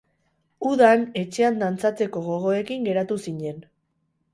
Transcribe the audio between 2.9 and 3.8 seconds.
geratu zinen.